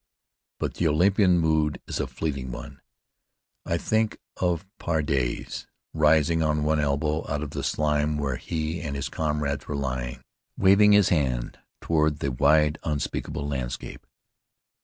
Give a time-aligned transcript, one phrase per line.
[0.57, 2.81] But the Olympian mood is a fleeting one.
[3.67, 8.95] I think of Paradis rising on one elbow out of the slime where he and
[8.95, 10.23] his comrades were lying,
[10.57, 14.07] waving his hand toward the wide, unspeakable landscape.